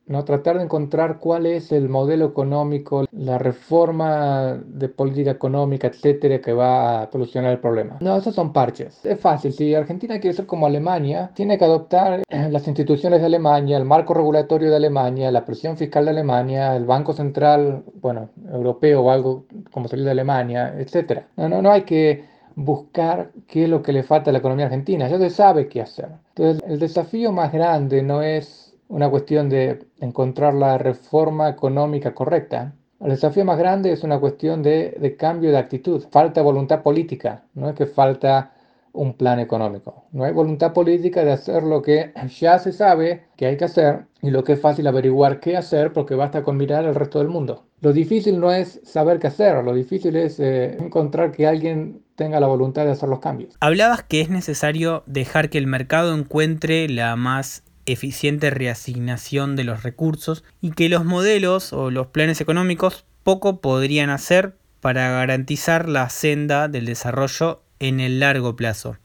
¿no? 0.08 0.24
Tratar 0.24 0.58
de 0.58 0.64
encontrar 0.64 1.18
cuál 1.18 1.46
es 1.46 1.72
el 1.72 1.88
modelo 1.88 2.26
económico, 2.26 3.04
la 3.12 3.38
reforma 3.38 4.58
de 4.64 4.88
política 4.88 5.30
económica, 5.30 5.86
etcétera, 5.86 6.40
que 6.40 6.52
va 6.52 7.02
a 7.02 7.10
solucionar 7.10 7.52
el 7.52 7.58
problema. 7.58 7.98
No, 8.00 8.16
esos 8.16 8.34
son 8.34 8.52
parches. 8.52 9.04
Es 9.04 9.20
fácil. 9.20 9.52
Si 9.52 9.74
Argentina 9.74 10.18
quiere 10.18 10.36
ser 10.36 10.46
como 10.46 10.66
Alemania, 10.66 11.30
tiene 11.34 11.58
que 11.58 11.64
adoptar 11.64 12.22
eh, 12.28 12.48
las 12.50 12.66
instituciones 12.66 13.20
de 13.20 13.26
Alemania, 13.26 13.76
el 13.76 13.84
marco 13.84 14.14
regulatorio 14.14 14.70
de 14.70 14.76
Alemania, 14.76 15.30
la 15.30 15.44
presión 15.44 15.76
fiscal 15.76 16.04
de 16.04 16.10
Alemania, 16.10 16.74
el 16.76 16.84
Banco 16.84 17.12
Central, 17.12 17.84
bueno, 18.00 18.30
europeo 18.52 19.02
o 19.02 19.10
algo 19.10 19.44
como 19.70 19.88
salir 19.88 20.04
de 20.04 20.12
Alemania, 20.12 20.74
etcétera. 20.78 21.26
No, 21.36 21.48
no, 21.48 21.62
no 21.62 21.70
hay 21.70 21.82
que 21.82 22.24
buscar 22.54 23.30
qué 23.46 23.64
es 23.64 23.70
lo 23.70 23.82
que 23.82 23.92
le 23.92 24.02
falta 24.02 24.30
a 24.30 24.32
la 24.32 24.40
economía 24.40 24.66
argentina. 24.66 25.08
Ya 25.08 25.18
se 25.18 25.30
sabe 25.30 25.68
qué 25.68 25.80
hacer. 25.80 26.08
Entonces, 26.34 26.62
el 26.68 26.78
desafío 26.78 27.30
más 27.30 27.52
grande 27.52 28.02
no 28.02 28.22
es 28.22 28.67
una 28.88 29.08
cuestión 29.08 29.48
de 29.48 29.86
encontrar 30.00 30.54
la 30.54 30.78
reforma 30.78 31.48
económica 31.48 32.14
correcta. 32.14 32.74
El 33.00 33.10
desafío 33.10 33.44
más 33.44 33.58
grande 33.58 33.92
es 33.92 34.02
una 34.02 34.18
cuestión 34.18 34.62
de, 34.62 35.16
cambio 35.18 35.50
de 35.50 35.58
actitud. 35.58 36.04
Falta 36.10 36.42
voluntad 36.42 36.82
política, 36.82 37.44
no 37.54 37.68
es 37.68 37.76
que 37.76 37.86
falta 37.86 38.52
un 38.92 39.14
plan 39.14 39.38
económico. 39.38 40.06
No 40.10 40.24
hay 40.24 40.32
voluntad 40.32 40.72
política 40.72 41.22
de 41.22 41.32
hacer 41.32 41.62
lo 41.62 41.82
que 41.82 42.12
ya 42.40 42.58
se 42.58 42.72
sabe 42.72 43.26
que 43.36 43.46
hay 43.46 43.56
que 43.56 43.66
hacer 43.66 44.06
y 44.22 44.30
lo 44.30 44.42
que 44.42 44.54
es 44.54 44.60
fácil 44.60 44.86
averiguar 44.86 45.38
qué 45.38 45.56
hacer 45.56 45.92
porque 45.92 46.16
basta 46.16 46.42
con 46.42 46.56
mirar 46.56 46.84
al 46.84 46.96
resto 46.96 47.18
del 47.18 47.28
mundo. 47.28 47.66
Lo 47.80 47.92
difícil 47.92 48.40
no 48.40 48.50
es 48.50 48.80
saber 48.82 49.20
qué 49.20 49.28
hacer, 49.28 49.62
lo 49.62 49.74
difícil 49.74 50.16
es 50.16 50.40
eh, 50.40 50.76
encontrar 50.80 51.30
que 51.30 51.46
alguien 51.46 52.02
tenga 52.16 52.40
la 52.40 52.48
voluntad 52.48 52.84
de 52.84 52.90
hacer 52.90 53.08
los 53.08 53.20
cambios. 53.20 53.54
Hablabas 53.60 54.02
que 54.02 54.20
es 54.20 54.30
necesario 54.30 55.04
dejar 55.06 55.50
que 55.50 55.58
el 55.58 55.68
mercado 55.68 56.16
encuentre 56.16 56.88
la 56.88 57.14
más 57.14 57.62
eficiente 57.92 58.50
reasignación 58.50 59.56
de 59.56 59.64
los 59.64 59.82
recursos 59.82 60.44
y 60.60 60.72
que 60.72 60.88
los 60.88 61.04
modelos 61.04 61.72
o 61.72 61.90
los 61.90 62.08
planes 62.08 62.40
económicos 62.40 63.06
poco 63.24 63.60
podrían 63.60 64.10
hacer 64.10 64.56
para 64.80 65.10
garantizar 65.10 65.88
la 65.88 66.08
senda 66.10 66.68
del 66.68 66.84
desarrollo 66.84 67.62
en 67.80 68.00
el 68.00 68.20
largo 68.20 68.56
plazo. 68.56 68.96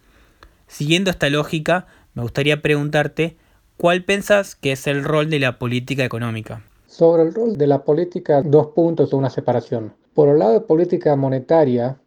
Siguiendo 0.68 1.10
esta 1.10 1.30
lógica, 1.30 1.88
me 2.14 2.24
gustaría 2.24 2.62
preguntarte 2.62 3.38
cuál 3.78 4.04
pensás 4.04 4.56
que 4.56 4.74
es 4.74 4.86
el 4.88 5.04
rol 5.04 5.30
de 5.30 5.40
la 5.40 5.58
política 5.60 6.04
económica. 6.04 6.62
Sobre 6.88 7.24
el 7.24 7.34
rol 7.34 7.58
de 7.58 7.68
la 7.68 7.84
política, 7.84 8.42
dos 8.44 8.68
puntos 8.68 9.14
o 9.14 9.18
una 9.18 9.30
separación. 9.30 9.94
Por 10.14 10.30
el 10.30 10.40
lado 10.40 10.54
de 10.54 10.62
política 10.62 11.16
monetaria, 11.16 11.98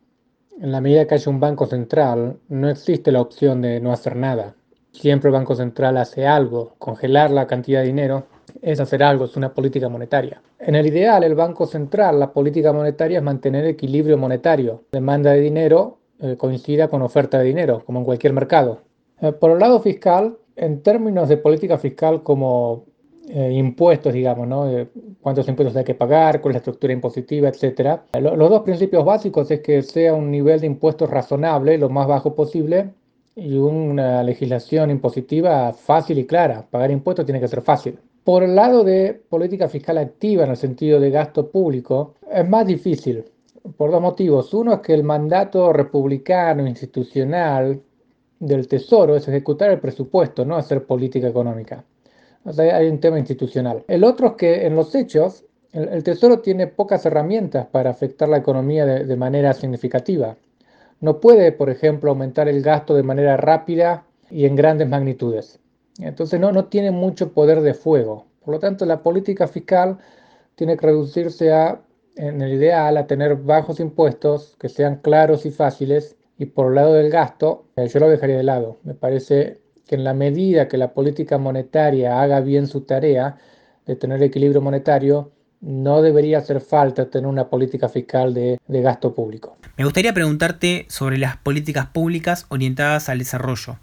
en 0.61 0.73
la 0.73 0.81
medida 0.81 1.07
que 1.07 1.15
haya 1.15 1.31
un 1.31 1.41
banco 1.41 1.67
central, 1.67 2.39
no 2.49 2.69
existe 2.69 3.11
la 3.11 3.21
opción 3.21 3.63
de 3.63 3.81
no 3.81 3.93
hacer 3.93 4.15
nada 4.15 4.56
siempre 5.01 5.29
el 5.29 5.35
Banco 5.35 5.55
Central 5.55 5.97
hace 5.97 6.27
algo, 6.27 6.75
congelar 6.79 7.31
la 7.31 7.47
cantidad 7.47 7.81
de 7.81 7.87
dinero 7.87 8.25
es 8.63 8.81
hacer 8.81 9.03
algo, 9.03 9.27
es 9.27 9.37
una 9.37 9.53
política 9.53 9.89
monetaria. 9.89 10.41
En 10.59 10.75
el 10.75 10.87
ideal, 10.87 11.25
el 11.25 11.35
Banco 11.35 11.67
Central, 11.67 12.19
la 12.19 12.33
política 12.33 12.73
monetaria 12.73 13.19
es 13.19 13.25
mantener 13.25 13.67
equilibrio 13.67 14.17
monetario. 14.17 14.85
Demanda 14.93 15.33
de 15.33 15.41
dinero 15.41 15.99
eh, 16.21 16.37
coincida 16.37 16.89
con 16.89 17.03
oferta 17.03 17.39
de 17.39 17.45
dinero, 17.45 17.83
como 17.85 17.99
en 18.01 18.05
cualquier 18.05 18.33
mercado. 18.33 18.81
Eh, 19.21 19.33
por 19.33 19.51
el 19.51 19.59
lado 19.59 19.81
fiscal, 19.81 20.37
en 20.57 20.83
términos 20.83 21.29
de 21.29 21.37
política 21.37 21.77
fiscal 21.77 22.23
como 22.23 22.85
eh, 23.29 23.53
impuestos, 23.53 24.15
digamos, 24.15 24.49
¿no? 24.49 24.67
cuántos 25.21 25.47
impuestos 25.49 25.77
hay 25.77 25.85
que 25.85 25.95
pagar, 25.95 26.41
cuál 26.41 26.53
la 26.53 26.59
estructura 26.59 26.93
impositiva, 26.93 27.49
etc. 27.49 28.01
los 28.21 28.51
dos 28.51 28.63
principios 28.63 29.05
básicos 29.05 29.51
es 29.51 29.61
que 29.61 29.83
sea 29.83 30.15
un 30.15 30.31
nivel 30.31 30.61
de 30.61 30.67
impuestos 30.67 31.11
razonable, 31.11 31.77
lo 31.77 31.91
más 31.91 32.07
bajo 32.07 32.35
posible, 32.35 32.91
y 33.37 33.57
una 33.57 34.23
legislación 34.23 34.91
impositiva 34.91 35.73
fácil 35.73 36.19
y 36.19 36.27
clara. 36.27 36.67
Pagar 36.69 36.91
impuestos 36.91 37.27
tiene 37.27 37.41
que 37.41 37.49
ser 37.49 37.63
fácil. 37.63 37.99
Por 38.25 38.43
el 38.43 38.57
lado 38.57 38.83
de 38.83 39.15
política 39.29 39.69
fiscal 39.69 39.99
activa 39.99 40.45
en 40.45 40.51
el 40.51 40.57
sentido 40.57 40.99
de 40.99 41.11
gasto 41.11 41.49
público, 41.49 42.15
es 42.29 42.49
más 42.49 42.67
difícil 42.67 43.25
por 43.77 43.91
dos 43.91 44.01
motivos. 44.01 44.53
Uno 44.55 44.75
es 44.75 44.81
que 44.81 44.95
el 44.95 45.05
mandato 45.05 45.73
republicano 45.73 46.67
institucional 46.67 47.81
del 48.41 48.67
Tesoro 48.67 49.17
es 49.17 49.29
ejecutar 49.29 49.71
el 49.71 49.81
presupuesto, 49.81 50.45
no 50.45 50.57
hacer 50.57 50.85
política 50.85 51.29
económica. 51.29 51.85
O 52.45 52.53
sea, 52.53 52.77
hay 52.77 52.89
un 52.89 53.01
tema 53.01 53.19
institucional. 53.19 53.85
El 53.87 54.05
otro 54.05 54.29
es 54.29 54.33
que 54.35 54.67
en 54.67 54.77
los 54.77 54.95
hechos 54.95 55.45
el, 55.73 56.03
Tesoro 56.03 56.41
tiene 56.41 56.69
pocas 56.69 57.05
herramientas 57.05 57.67
para 57.67 57.91
afectar 57.91 58.29
la 58.29 58.39
economía 58.39 58.87
de, 58.87 59.17
manera 59.17 59.53
significativa. 59.53 60.37
No 61.01 61.21
puede, 61.21 61.53
por 61.53 61.71
ejemplo, 61.71 62.11
aumentar 62.11 62.49
el 62.49 62.63
gasto 62.63 62.95
de 62.95 63.03
manera 63.03 63.37
rápida 63.37 64.07
y 64.31 64.47
en 64.47 64.57
grandes 64.57 64.89
magnitudes. 64.89 65.61
Entonces 65.99 66.41
no, 66.41 66.53
no 66.53 66.67
tiene 66.67 66.91
mucho 66.91 67.33
poder 67.33 67.61
de 67.61 67.75
fuego. 67.75 68.27
Por 68.45 68.55
lo 68.55 68.61
tanto, 68.61 68.87
la 68.87 69.03
política 69.03 69.49
fiscal 69.49 69.99
tiene 70.55 70.77
que 70.77 70.87
reducirse 70.87 71.53
a, 71.53 71.83
en 72.17 72.41
el 72.41 72.55
ideal, 72.55 72.97
a 72.97 73.07
tener 73.07 73.37
bajos 73.37 73.81
impuestos 73.81 74.57
que 74.59 74.69
sean 74.69 74.97
claros 74.97 75.47
y 75.47 75.51
fáciles. 75.51 76.17
Y 76.39 76.47
por 76.47 76.69
el 76.69 76.77
lado 76.77 76.95
del 76.95 77.11
gasto, 77.11 77.67
eh, 77.77 77.89
yo 77.89 78.01
lo 78.01 78.09
dejaría 78.09 78.37
de 78.37 78.43
lado. 78.43 78.79
Me 78.83 78.95
parece 78.95 79.61
que 79.87 79.95
en 79.95 80.05
la 80.05 80.15
medida 80.15 80.69
que 80.69 80.77
la 80.77 80.93
política 80.93 81.39
monetaria 81.39 82.21
haga 82.21 82.41
bien 82.41 82.67
su 82.67 82.83
tarea 82.83 83.39
de 83.87 83.97
tener 83.97 84.23
equilibrio 84.23 84.61
monetario, 84.61 85.33
no 85.61 86.03
debería 86.03 86.39
hacer 86.39 86.61
falta 86.61 87.11
tener 87.11 87.27
una 87.27 87.49
política 87.49 87.89
fiscal 87.89 88.35
de, 88.35 88.59
gasto 88.69 89.15
público. 89.15 89.57
Me 89.77 89.85
gustaría 89.85 90.15
preguntarte 90.15 90.87
sobre 90.89 91.19
las 91.19 91.37
políticas 91.37 91.87
públicas 91.87 92.47
orientadas 92.49 93.09
al 93.09 93.19
desarrollo. 93.19 93.77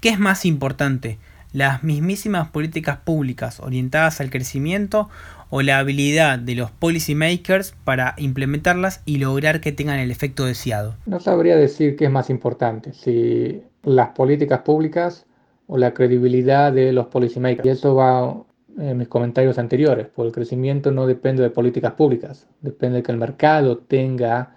¿Qué 0.00 0.10
es 0.10 0.18
más 0.18 0.44
importante? 0.44 1.18
¿Las 1.52 1.82
mismísimas 1.82 2.50
políticas 2.50 2.98
públicas 2.98 3.58
orientadas 3.60 4.20
al 4.20 4.30
crecimiento 4.30 5.08
o 5.50 5.62
la 5.62 5.78
habilidad 5.78 6.38
de 6.38 6.54
los 6.54 6.70
policymakers 6.70 7.74
para 7.84 8.14
implementarlas 8.18 9.02
y 9.06 9.16
lograr 9.16 9.60
que 9.60 9.72
tengan 9.72 9.98
el 9.98 10.10
efecto 10.10 10.44
deseado? 10.44 10.94
No 11.06 11.20
sabría 11.20 11.56
decir 11.56 11.96
qué 11.96 12.04
es 12.04 12.10
más 12.10 12.28
importante, 12.28 12.92
si 12.92 13.62
las 13.82 14.10
políticas 14.10 14.60
públicas 14.60 15.24
o 15.66 15.78
la 15.78 15.94
credibilidad 15.94 16.72
de 16.72 16.92
los 16.92 17.06
policymakers. 17.06 17.66
Y 17.66 17.70
eso 17.70 17.94
va 17.94 18.42
en 18.78 18.96
mis 18.96 19.08
comentarios 19.08 19.58
anteriores, 19.58 20.06
porque 20.14 20.28
el 20.28 20.34
crecimiento 20.34 20.90
no 20.90 21.06
depende 21.06 21.42
de 21.42 21.50
políticas 21.50 21.92
públicas, 21.92 22.48
depende 22.60 22.98
de 22.98 23.02
que 23.02 23.12
el 23.12 23.18
mercado 23.18 23.78
tenga 23.78 24.54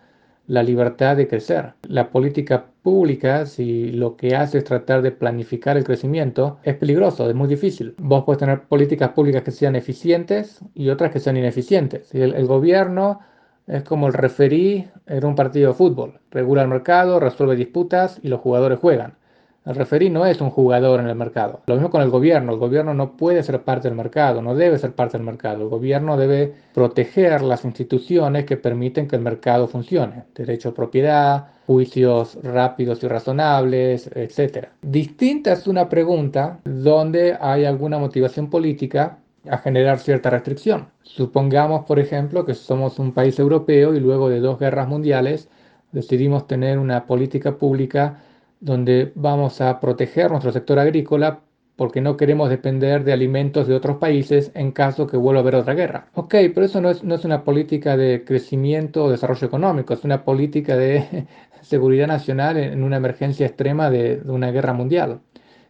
la 0.48 0.64
libertad 0.64 1.16
de 1.18 1.28
crecer. 1.28 1.74
La 1.88 2.10
política 2.12 2.66
pública, 2.84 3.46
si 3.46 3.92
lo 3.92 4.18
que 4.18 4.36
hace 4.36 4.58
es 4.58 4.64
tratar 4.64 5.02
de 5.02 5.12
planificar 5.12 5.78
el 5.78 5.84
crecimiento, 5.84 6.60
es 6.64 6.76
peligroso, 6.76 7.30
es 7.30 7.36
muy 7.36 7.48
difícil. 7.48 7.96
Vos 7.98 8.24
puedes 8.26 8.40
tener 8.40 8.64
políticas 8.64 9.12
públicas 9.12 9.44
que 9.44 9.52
sean 9.52 9.76
eficientes 9.76 10.60
y 10.74 10.90
otras 10.90 11.12
que 11.12 11.20
sean 11.20 11.38
ineficientes. 11.38 12.14
El, 12.14 12.34
el 12.34 12.46
gobierno 12.48 13.20
es 13.68 13.84
como 13.84 14.08
el 14.08 14.14
referí 14.14 14.90
en 15.08 15.26
un 15.26 15.36
partido 15.36 15.70
de 15.70 15.78
fútbol. 15.78 16.20
Regula 16.32 16.64
el 16.64 16.68
mercado, 16.68 17.20
resuelve 17.20 17.56
disputas 17.56 18.20
y 18.22 18.28
los 18.28 18.42
jugadores 18.42 18.80
juegan. 18.80 19.16
El 19.64 19.76
referí 19.76 20.10
no 20.10 20.26
es 20.26 20.42
un 20.42 20.50
jugador 20.50 21.00
en 21.00 21.08
el 21.08 21.16
mercado. 21.16 21.62
Lo 21.68 21.76
mismo 21.76 21.92
con 21.92 22.02
el 22.02 22.10
gobierno. 22.10 22.52
El 22.52 22.58
gobierno 22.58 22.96
no 22.96 23.16
puede 23.16 23.44
ser 23.44 23.62
parte 23.62 23.88
del 23.88 23.96
mercado, 23.96 24.42
no 24.42 24.56
debe 24.56 24.80
ser 24.80 24.94
parte 24.94 25.18
del 25.18 25.26
mercado. 25.26 25.64
El 25.64 25.70
gobierno 25.70 26.18
debe 26.18 26.52
proteger 26.74 27.44
las 27.44 27.64
instituciones 27.64 28.46
que 28.46 28.58
permiten 28.58 29.08
que 29.08 29.18
el 29.18 29.22
mercado 29.22 29.68
funcione. 29.68 30.24
Derecho 30.34 30.70
a 30.70 30.74
propiedad, 30.74 31.48
juicios 31.68 32.40
rápidos 32.42 33.04
y 33.04 33.08
razonables, 33.08 34.10
etc. 34.16 34.70
Distinta 34.82 35.54
es 35.54 35.68
una 35.68 35.88
pregunta 35.90 36.60
donde 36.64 37.38
hay 37.40 37.66
alguna 37.66 38.00
motivación 38.00 38.50
política 38.50 39.20
a 39.48 39.60
generar 39.60 40.00
cierta 40.00 40.32
restricción. 40.32 40.88
Supongamos, 41.04 41.86
por 41.86 42.00
ejemplo, 42.00 42.46
que 42.46 42.56
somos 42.56 42.98
un 42.98 43.12
país 43.12 43.38
europeo 43.38 43.94
y 43.94 44.00
luego 44.00 44.28
de 44.28 44.40
dos 44.40 44.58
guerras 44.58 44.88
mundiales 44.88 45.50
decidimos 45.92 46.48
tener 46.48 46.80
una 46.80 47.06
política 47.06 47.58
pública 47.58 48.22
donde 48.62 49.12
vamos 49.16 49.60
a 49.60 49.80
proteger 49.80 50.32
nuestro 50.32 50.54
sector 50.54 50.80
agrícola 50.80 51.42
porque 51.76 52.00
no 52.00 52.16
queremos 52.16 52.50
depender 52.50 53.04
de 53.04 53.12
alimentos 53.12 53.68
de 53.68 53.74
otros 53.74 53.98
países 53.98 54.52
en 54.54 54.72
caso 54.72 55.08
que 55.08 55.18
vuelva 55.18 55.40
a 55.40 55.42
haber 55.42 55.56
otra 55.56 55.74
guerra. 55.74 56.10
Ok, 56.14 56.36
pero 56.54 56.66
eso 56.66 56.80
no 56.80 56.92
es, 56.92 57.04
no 57.04 57.16
es 57.16 57.26
una 57.26 57.44
política 57.44 57.98
de 57.98 58.24
crecimiento 58.24 59.06
o 59.06 59.10
desarrollo 59.10 59.48
económico, 59.48 59.96
es 59.96 60.04
una 60.04 60.24
política 60.24 60.78
de 60.78 61.26
seguridad 61.62 62.06
nacional 62.08 62.58
en 62.58 62.84
una 62.84 62.98
emergencia 62.98 63.48
extrema 63.48 63.90
de, 63.90 64.18
de 64.18 64.32
una 64.32 64.52
guerra 64.52 64.74
mundial, 64.74 65.22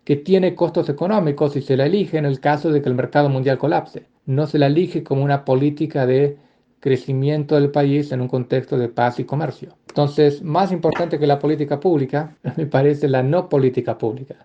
que 0.04 0.18
tiene 0.18 0.54
costos 0.54 0.90
económicos 0.90 1.56
y 1.56 1.62
se 1.62 1.78
la 1.78 1.86
elige 1.86 2.18
en 2.18 2.26
el 2.26 2.42
caso 2.42 2.72
de 2.72 2.82
que 2.82 2.90
el 2.90 2.96
mercado 2.96 3.30
mundial 3.30 3.58
colapse. 3.58 4.08
No 4.26 4.48
se 4.48 4.60
la 4.60 4.68
elige 4.68 5.04
como 5.04 5.24
una 5.24 5.46
política 5.46 6.06
de 6.06 6.38
crecimiento 6.82 7.56
del 7.56 7.72
país 7.72 8.12
en 8.12 8.20
un 8.20 8.28
contexto 8.28 8.78
de 8.78 8.90
paz 8.90 9.20
y 9.20 9.24
comercio. 9.24 9.78
Entonces, 9.88 10.42
más 10.42 10.72
importante 10.74 11.20
que 11.20 11.28
la 11.28 11.40
política 11.40 11.80
pública, 11.80 12.36
me 12.58 12.66
parece 12.66 13.08
la 13.08 13.24
no 13.24 13.48
política 13.48 13.98
pública, 13.98 14.36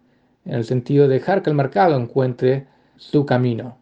en 0.44 0.54
el 0.54 0.64
sentido 0.64 1.08
de 1.08 1.14
dejar 1.14 1.42
que 1.42 1.50
el 1.50 1.56
mercado 1.56 1.98
encuentre 1.98 2.66
su 2.96 3.26
camino. 3.26 3.78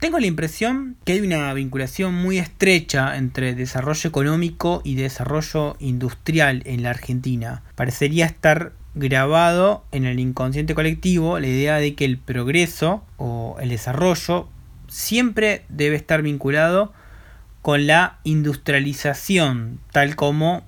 Tengo 0.00 0.20
la 0.20 0.26
impresión 0.26 0.96
que 1.04 1.12
hay 1.12 1.20
una 1.20 1.52
vinculación 1.52 2.14
muy 2.14 2.38
estrecha 2.38 3.16
entre 3.16 3.54
desarrollo 3.54 4.08
económico 4.08 4.80
y 4.84 4.94
desarrollo 4.94 5.76
industrial 5.80 6.62
en 6.66 6.82
la 6.82 6.90
Argentina. 6.90 7.62
Parecería 7.74 8.24
estar 8.24 8.72
grabado 8.98 9.84
en 9.92 10.04
el 10.04 10.20
inconsciente 10.20 10.74
colectivo 10.74 11.38
la 11.38 11.46
idea 11.46 11.76
de 11.76 11.94
que 11.94 12.04
el 12.04 12.18
progreso 12.18 13.02
o 13.16 13.56
el 13.60 13.70
desarrollo 13.70 14.48
siempre 14.88 15.64
debe 15.68 15.96
estar 15.96 16.22
vinculado 16.22 16.92
con 17.62 17.86
la 17.86 18.18
industrialización, 18.24 19.80
tal 19.92 20.16
como 20.16 20.64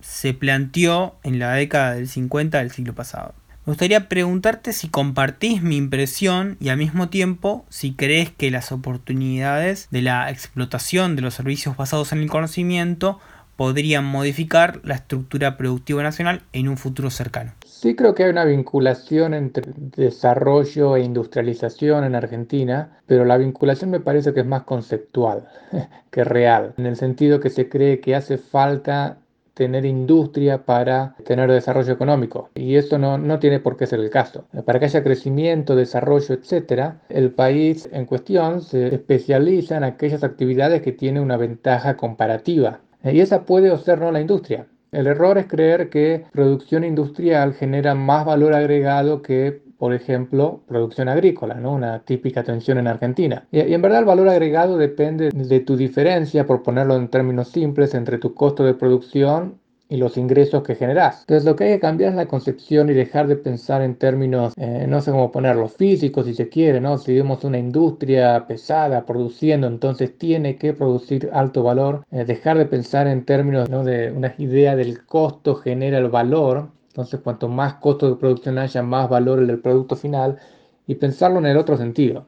se 0.00 0.34
planteó 0.34 1.16
en 1.22 1.38
la 1.38 1.52
década 1.52 1.94
del 1.94 2.08
50 2.08 2.58
del 2.58 2.70
siglo 2.70 2.94
pasado. 2.94 3.34
Me 3.66 3.70
gustaría 3.70 4.10
preguntarte 4.10 4.74
si 4.74 4.88
compartís 4.88 5.62
mi 5.62 5.78
impresión 5.78 6.58
y 6.60 6.68
al 6.68 6.76
mismo 6.76 7.08
tiempo 7.08 7.64
si 7.70 7.94
crees 7.94 8.30
que 8.30 8.50
las 8.50 8.72
oportunidades 8.72 9.88
de 9.90 10.02
la 10.02 10.30
explotación 10.30 11.16
de 11.16 11.22
los 11.22 11.32
servicios 11.32 11.74
basados 11.74 12.12
en 12.12 12.18
el 12.18 12.28
conocimiento 12.28 13.20
podrían 13.56 14.04
modificar 14.04 14.80
la 14.84 14.94
estructura 14.94 15.56
productiva 15.56 16.02
nacional 16.02 16.42
en 16.52 16.68
un 16.68 16.76
futuro 16.76 17.10
cercano. 17.10 17.52
Sí 17.64 17.94
creo 17.94 18.14
que 18.14 18.24
hay 18.24 18.30
una 18.30 18.44
vinculación 18.44 19.34
entre 19.34 19.72
desarrollo 19.76 20.96
e 20.96 21.02
industrialización 21.02 22.04
en 22.04 22.14
Argentina, 22.14 22.98
pero 23.06 23.24
la 23.24 23.36
vinculación 23.36 23.90
me 23.90 24.00
parece 24.00 24.32
que 24.32 24.40
es 24.40 24.46
más 24.46 24.62
conceptual 24.62 25.48
que 26.10 26.24
real, 26.24 26.74
en 26.78 26.86
el 26.86 26.96
sentido 26.96 27.40
que 27.40 27.50
se 27.50 27.68
cree 27.68 28.00
que 28.00 28.14
hace 28.14 28.38
falta 28.38 29.18
tener 29.54 29.84
industria 29.84 30.64
para 30.64 31.14
tener 31.24 31.50
desarrollo 31.50 31.92
económico. 31.92 32.50
Y 32.54 32.74
eso 32.74 32.98
no, 32.98 33.18
no, 33.18 33.38
tiene 33.38 33.60
por 33.60 33.76
qué 33.76 33.86
ser 33.86 34.00
el 34.00 34.10
caso. 34.10 34.46
Para 34.64 34.78
que 34.80 34.86
haya 34.86 35.04
crecimiento, 35.04 35.76
desarrollo, 35.76 36.34
etc., 36.34 36.94
el 37.08 37.30
país 37.30 37.88
en 37.92 38.04
cuestión 38.04 38.62
se 38.62 38.92
especializa 38.94 39.76
en 39.76 39.84
aquellas 39.84 40.24
actividades 40.24 40.82
que 40.82 40.92
tienen 40.92 41.22
una 41.22 41.36
ventaja 41.36 41.96
comparativa 41.96 42.80
y 43.12 43.20
esa 43.20 43.44
puede 43.44 43.70
o 43.70 43.78
ser 43.78 44.00
no 44.00 44.10
la 44.12 44.20
industria. 44.20 44.66
El 44.92 45.08
error 45.08 45.38
es 45.38 45.46
creer 45.46 45.90
que 45.90 46.24
producción 46.32 46.84
industrial 46.84 47.54
genera 47.54 47.94
más 47.96 48.24
valor 48.24 48.54
agregado 48.54 49.22
que, 49.22 49.60
por 49.76 49.92
ejemplo, 49.92 50.62
producción 50.68 51.08
agrícola, 51.08 51.54
¿no? 51.54 51.72
una 51.72 52.04
típica 52.04 52.44
tensión 52.44 52.78
en 52.78 52.86
Argentina. 52.86 53.48
Y, 53.50 53.60
y, 53.60 53.74
en 53.74 53.82
verdad 53.82 53.98
el 53.98 54.04
valor 54.04 54.28
agregado 54.28 54.78
depende 54.78 55.30
de 55.30 55.60
tu 55.60 55.76
diferencia, 55.76 56.46
por 56.46 56.62
ponerlo 56.62 56.94
en 56.96 57.08
términos 57.08 57.48
simples, 57.48 57.94
entre 57.94 58.18
tu 58.18 58.34
costo 58.34 58.64
de 58.64 58.74
producción 58.74 59.58
y 59.88 59.96
los 59.96 60.16
ingresos 60.16 60.62
que 60.62 60.74
generas. 60.74 61.20
Entonces 61.20 61.44
lo 61.44 61.56
que 61.56 61.64
hay 61.64 61.72
que 61.74 61.80
cambiar 61.80 62.10
es 62.10 62.16
la 62.16 62.26
concepción 62.26 62.88
y 62.88 62.94
dejar 62.94 63.26
de 63.26 63.36
pensar 63.36 63.82
en 63.82 63.96
términos, 63.96 64.54
eh, 64.56 64.86
no 64.88 65.00
sé 65.00 65.10
cómo 65.10 65.30
ponerlo, 65.30 65.68
físicos 65.68 66.26
si 66.26 66.34
se 66.34 66.48
quiere, 66.48 66.80
¿no? 66.80 66.98
Si 66.98 67.14
vemos 67.14 67.44
una 67.44 67.58
industria 67.58 68.46
pesada 68.46 69.04
produciendo, 69.04 69.66
entonces 69.66 70.16
tiene 70.18 70.56
que 70.56 70.72
producir 70.72 71.30
alto 71.32 71.62
valor, 71.62 72.04
eh, 72.10 72.24
dejar 72.24 72.58
de 72.58 72.66
pensar 72.66 73.06
en 73.06 73.24
términos 73.24 73.68
¿no? 73.68 73.84
de 73.84 74.10
una 74.10 74.34
idea 74.38 74.74
del 74.76 75.04
costo 75.04 75.54
genera 75.56 75.98
el 75.98 76.08
valor, 76.08 76.68
entonces 76.88 77.20
cuanto 77.20 77.48
más 77.48 77.74
costo 77.74 78.08
de 78.08 78.16
producción 78.16 78.58
haya, 78.58 78.82
más 78.82 79.08
valor 79.08 79.38
el 79.40 79.46
del 79.48 79.60
producto 79.60 79.96
final, 79.96 80.38
y 80.86 80.94
pensarlo 80.96 81.38
en 81.38 81.46
el 81.46 81.56
otro 81.56 81.76
sentido. 81.76 82.26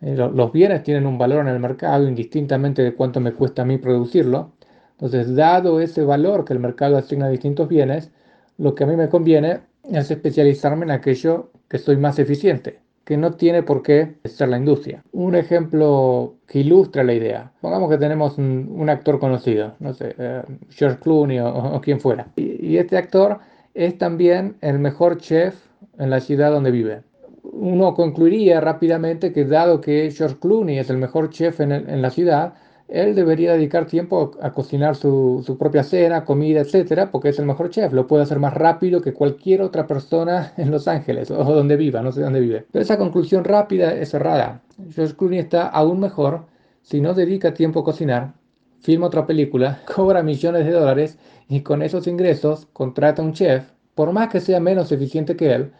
Eh, 0.00 0.16
los 0.16 0.52
bienes 0.52 0.82
tienen 0.82 1.06
un 1.06 1.16
valor 1.16 1.40
en 1.42 1.48
el 1.48 1.60
mercado 1.60 2.08
indistintamente 2.08 2.82
de 2.82 2.94
cuánto 2.94 3.20
me 3.20 3.32
cuesta 3.32 3.62
a 3.62 3.64
mí 3.64 3.78
producirlo, 3.78 4.52
entonces, 4.92 5.34
dado 5.34 5.80
ese 5.80 6.04
valor 6.04 6.44
que 6.44 6.52
el 6.52 6.60
mercado 6.60 6.96
asigna 6.96 7.26
a 7.26 7.30
distintos 7.30 7.68
bienes, 7.68 8.10
lo 8.58 8.74
que 8.74 8.84
a 8.84 8.86
mí 8.86 8.96
me 8.96 9.08
conviene 9.08 9.60
es 9.90 10.10
especializarme 10.10 10.84
en 10.84 10.92
aquello 10.92 11.50
que 11.68 11.78
soy 11.78 11.96
más 11.96 12.18
eficiente, 12.18 12.78
que 13.04 13.16
no 13.16 13.32
tiene 13.32 13.62
por 13.62 13.82
qué 13.82 14.14
ser 14.24 14.50
la 14.50 14.58
industria. 14.58 15.02
Un 15.12 15.34
ejemplo 15.34 16.36
que 16.46 16.60
ilustra 16.60 17.02
la 17.02 17.14
idea. 17.14 17.52
Pongamos 17.60 17.90
que 17.90 17.98
tenemos 17.98 18.38
un, 18.38 18.88
actor 18.88 19.18
conocido, 19.18 19.74
no 19.80 19.92
sé, 19.92 20.14
eh, 20.18 20.42
George 20.70 20.98
Clooney 21.00 21.40
o, 21.40 21.80
quien 21.82 21.98
fuera. 21.98 22.28
Y, 22.36 22.76
este 22.76 22.96
actor 22.96 23.38
es 23.74 23.98
también 23.98 24.56
el 24.60 24.78
mejor 24.78 25.18
chef 25.18 25.56
en 25.98 26.10
la 26.10 26.20
ciudad 26.20 26.52
donde 26.52 26.70
vive. 26.70 27.02
Uno 27.42 27.94
concluiría 27.94 28.60
rápidamente 28.60 29.32
que 29.32 29.44
dado 29.44 29.80
que 29.80 30.10
George 30.12 30.36
Clooney 30.38 30.78
es 30.78 30.90
el 30.90 30.98
mejor 30.98 31.30
chef 31.30 31.60
en 31.60 32.02
la 32.02 32.10
ciudad, 32.10 32.54
él 32.88 33.14
debería 33.14 33.52
dedicar 33.52 33.86
tiempo 33.86 34.32
a 34.40 34.52
cocinar 34.52 34.96
su, 34.96 35.42
su, 35.44 35.56
propia 35.56 35.82
cena, 35.82 36.24
comida, 36.24 36.60
etcétera, 36.60 37.10
porque 37.10 37.30
es 37.30 37.38
el 37.38 37.46
mejor 37.46 37.70
chef. 37.70 37.92
Lo 37.92 38.06
puede 38.06 38.22
hacer 38.24 38.38
más 38.38 38.54
rápido 38.54 39.00
que 39.00 39.14
cualquier 39.14 39.62
otra 39.62 39.86
persona 39.86 40.52
en 40.56 40.70
Los 40.70 40.88
Ángeles 40.88 41.30
o 41.30 41.44
donde 41.44 41.76
viva, 41.76 42.02
no 42.02 42.12
sé 42.12 42.20
dónde 42.20 42.40
vive. 42.40 42.66
Pero 42.70 42.82
esa 42.82 42.98
conclusión 42.98 43.44
rápida 43.44 43.92
es 43.94 44.12
errada. 44.14 44.62
George 44.90 45.14
Clooney 45.16 45.38
está 45.38 45.68
aún 45.68 46.00
mejor 46.00 46.46
si 46.82 47.00
no 47.00 47.14
dedica 47.14 47.54
tiempo 47.54 47.80
a 47.80 47.84
cocinar, 47.84 48.34
filma 48.80 49.06
otra 49.06 49.26
película, 49.26 49.80
cobra 49.94 50.22
millones 50.22 50.66
de 50.66 50.72
dólares 50.72 51.18
y 51.48 51.60
con 51.60 51.82
esos 51.82 52.06
ingresos 52.06 52.66
contrata 52.72 53.22
un 53.22 53.32
chef, 53.32 53.70
por 53.94 54.12
más 54.12 54.28
que 54.28 54.40
sea 54.40 54.60
menos 54.60 54.90
eficiente 54.92 55.36
que 55.36 55.54
él, 55.54 55.72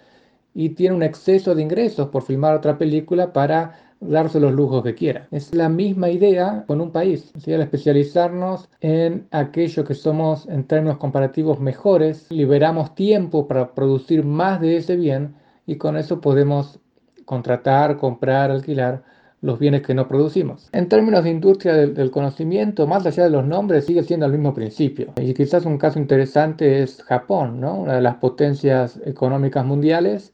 y 0.54 0.70
tiene 0.70 0.94
un 0.94 1.02
exceso 1.02 1.54
de 1.54 1.62
ingresos 1.62 2.08
por 2.08 2.22
filmar 2.22 2.54
otra 2.54 2.78
película 2.78 3.32
para 3.32 3.91
darse 4.02 4.40
los 4.40 4.52
lujos 4.52 4.82
que 4.82 4.94
quiera. 4.94 5.28
Es 5.30 5.54
la 5.54 5.68
misma 5.68 6.10
idea 6.10 6.64
con 6.66 6.80
un 6.80 6.90
país. 6.90 7.32
¿sí? 7.38 7.52
Al 7.52 7.62
especializarnos 7.62 8.68
en 8.80 9.26
aquello 9.30 9.84
que 9.84 9.94
somos 9.94 10.48
en 10.48 10.64
términos 10.64 10.98
comparativos 10.98 11.60
mejores, 11.60 12.26
liberamos 12.30 12.94
tiempo 12.94 13.46
para 13.46 13.74
producir 13.74 14.24
más 14.24 14.60
de 14.60 14.76
ese 14.76 14.96
bien 14.96 15.34
y 15.66 15.76
con 15.76 15.96
eso 15.96 16.20
podemos 16.20 16.80
contratar, 17.24 17.96
comprar, 17.96 18.50
alquilar 18.50 19.04
los 19.40 19.58
bienes 19.58 19.82
que 19.82 19.94
no 19.94 20.06
producimos. 20.06 20.68
En 20.72 20.88
términos 20.88 21.24
de 21.24 21.30
industria 21.30 21.74
del, 21.74 21.94
del, 21.94 22.12
conocimiento, 22.12 22.86
más 22.86 23.04
allá 23.06 23.24
de 23.24 23.30
los 23.30 23.44
nombres, 23.44 23.86
sigue 23.86 24.04
siendo 24.04 24.26
el 24.26 24.32
mismo 24.32 24.54
principio. 24.54 25.12
Y 25.20 25.34
quizás 25.34 25.64
un 25.66 25.78
caso 25.78 25.98
interesante 25.98 26.82
es 26.82 27.02
Japón, 27.02 27.60
¿no? 27.60 27.74
una 27.74 27.96
de 27.96 28.02
las 28.02 28.16
potencias 28.16 29.00
económicas 29.04 29.64
mundiales 29.64 30.32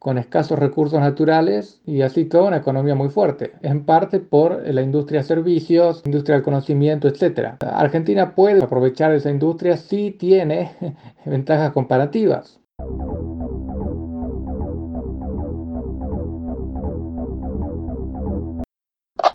con 0.00 0.16
escasos 0.16 0.58
recursos 0.58 0.98
naturales 0.98 1.82
y 1.84 2.00
así 2.00 2.24
toda 2.24 2.48
una 2.48 2.56
economía 2.56 2.94
muy 2.94 3.10
fuerte, 3.10 3.52
en 3.60 3.84
parte 3.84 4.18
por 4.18 4.66
la 4.66 4.80
industria 4.80 5.20
de 5.20 5.26
servicios, 5.26 6.00
industria 6.06 6.36
del 6.36 6.42
conocimiento, 6.42 7.06
etc. 7.06 7.56
Argentina 7.60 8.34
puede 8.34 8.64
aprovechar 8.64 9.12
esa 9.12 9.28
industria 9.30 9.76
si 9.76 10.10
tiene 10.10 10.72
ventajas 11.26 11.72
comparativas. 11.72 12.58